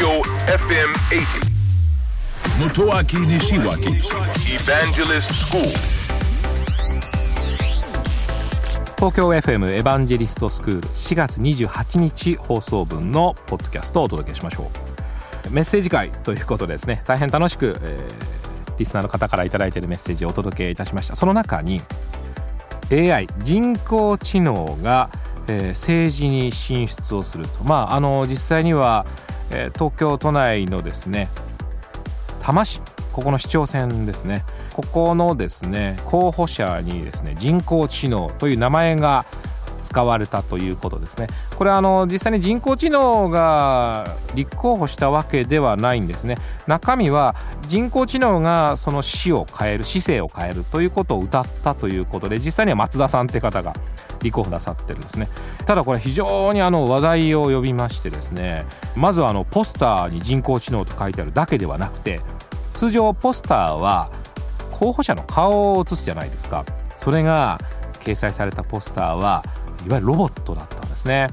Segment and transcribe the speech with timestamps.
[0.00, 1.50] Tokyo FM 80.
[2.58, 4.00] Motoaki Nishiwaki.
[4.48, 5.60] Evangelist School.
[8.96, 14.70] 東京 FM エヴァンジェリストスクール4月28日放送分のポッドキャストをお届けしましょ
[15.46, 15.50] う。
[15.50, 17.02] メッセージ会ということでですね。
[17.06, 21.16] 大変楽しく、えー、リスナーの方から頂いているメッセージをお届けいたしました。
[21.16, 21.82] その中に
[22.90, 25.10] AI 人工知能が、
[25.46, 27.64] えー、政治に進出をすると。
[27.64, 29.04] まああの実際には、
[29.50, 31.28] えー、東京都内のですね
[32.40, 32.80] 多摩市
[33.12, 34.44] ここの市長選ですね。
[34.72, 39.26] ここのですね候補者にですね人工知能という名前が
[39.90, 41.26] 使われたということですね。
[41.56, 46.36] これあの実際に人工知能が立候補したわけではないんですね。
[46.68, 47.34] 中身は
[47.66, 53.74] 人工知能がその死を変える市政を変えるということを謳ったということで実際には松田さんって方が
[54.22, 55.28] 立候補なさってるんですね。
[55.66, 62.20] ただこれ非常にあの話題を呼びましてですねまずはあのポスターに人工知能と書いてあるだけではなくて
[62.74, 64.10] 通常ポスターは
[64.70, 66.64] 候補者の顔を写すじゃないですか。
[66.94, 67.58] それが
[68.00, 69.44] 掲載されたポスターは
[69.86, 71.28] いわゆるロボットだったんですね。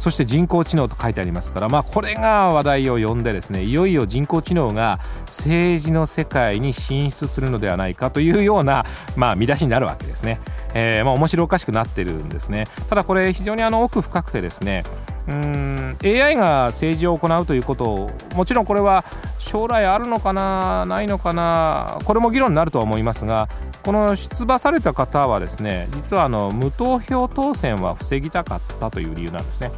[0.00, 10.40] そして人工知能と書いてありますからまあこれが話題を呼んでですねいよいよ人工知能が政治の世界に進出するのではないかというようなまあ見出しになるわけですね、
[10.72, 12.66] えー、まあ面白おかしくなってるんですね。
[12.88, 14.84] ただこれ非常にあの奥深くてですね
[15.28, 19.04] うん AI が政治を行うということをもちろんこれは
[19.38, 23.48] 将来あるのかなないのかなこれも議論になるとは思いますが
[23.82, 29.70] この出馬された方はですね実はあの無投票当選は防ぎたかったという理由なんですね。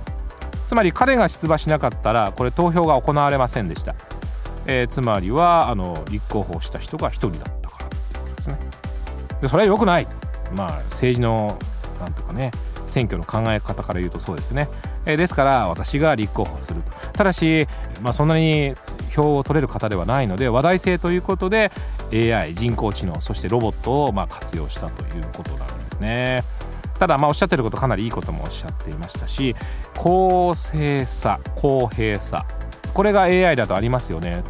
[0.66, 3.94] つまり彼が出馬しなかったらこれ投票が行われませんでした、
[4.66, 8.58] えー、つまりはあの立候補した人が1人だったからっていうことですね。
[9.42, 10.06] でそれは良くない。
[10.56, 11.58] まあ政治の
[12.02, 12.50] なんとかね
[12.86, 14.68] 選挙の考え方から言うとそうですね、
[15.06, 16.92] えー、ですから私が立候補すると。
[17.12, 17.66] ただし、
[18.02, 18.74] まあ、そんなに
[19.14, 21.70] 票を取れる方ではないので話題性ということで
[22.12, 26.42] AI 人工知能そしてロボットをま活用したということなんですね。
[26.98, 29.56] ただまあおっしゃってることかなりいいこともおっしゃっていましたし
[29.96, 32.44] 公正さ公平さ。
[32.94, 34.42] これが AI だとありますよね。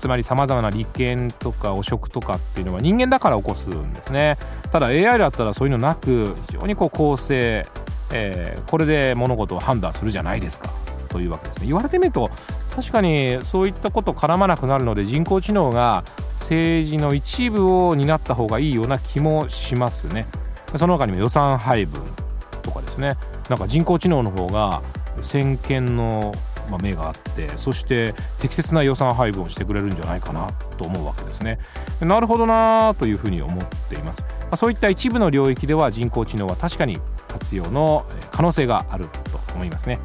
[0.00, 4.38] つまりさまざまな利権とか汚職とかっていうのは人間だから起こすんですね。
[4.72, 7.66] ただ AI だったらそういうのなく非常にこう公正、
[8.12, 10.70] えー、これで物事を判断するじゃないですか
[11.10, 11.66] というわけですね。
[11.66, 12.30] 言われてみると
[12.74, 20.26] 確かにそういったこと絡まなくなるので人工知能が政治の一部を担った方がいいような気もしますね。
[20.76, 22.00] その他にも予算配分
[22.62, 23.16] とかですね。
[23.50, 24.80] なんか人工知能の方が
[25.20, 26.32] 先見の
[26.70, 30.48] ま目があってそして適切な予算配分をしてくれるんじゃないかな
[30.78, 31.58] と思うわけですね。
[32.00, 34.24] なるほどなというふうに思っています。
[34.50, 36.98] まそういった一部の領域では人工知能は確かに
[37.28, 40.00] 活用の可能性があると思いますね。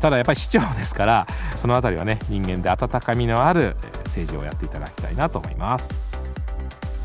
[0.00, 5.94] ただやっぱり市長ですからその辺りはね人間で温かみのある政治をやっていただきたいなと思います。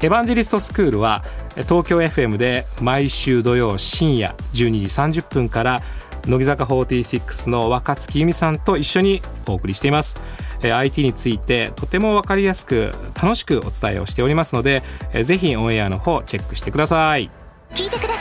[0.03, 1.23] エヴァンジェリストスクールは
[1.55, 5.83] 東京 FM で毎週土曜深夜12時30分から
[6.25, 10.19] 乃木坂46の若月由美さんと一緒にお送りしています。
[10.61, 14.83] IT についてとても分かりやすく楽しくお伝えをしておりますので
[15.23, 17.31] ぜひオンエアの方チェックしてください。
[17.73, 18.20] 聞いてください。